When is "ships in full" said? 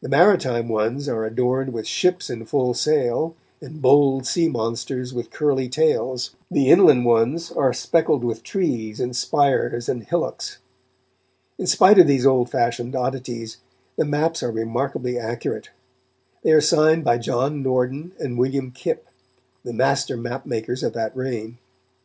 1.88-2.72